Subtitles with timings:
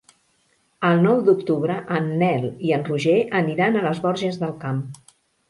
[0.87, 4.83] El nou d'octubre en Nel i en Roger aniran a les Borges del Camp.